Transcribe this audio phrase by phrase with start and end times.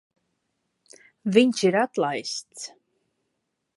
[1.37, 2.67] Viņš ir atlaists.